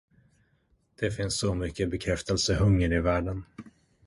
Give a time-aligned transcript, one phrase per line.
[0.99, 3.43] Det finns så mycket bekräftelsehunger i världen.